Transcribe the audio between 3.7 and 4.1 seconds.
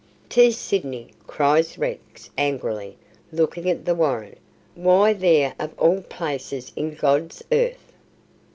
the